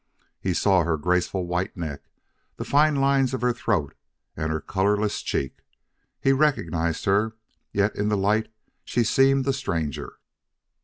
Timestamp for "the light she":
8.09-9.03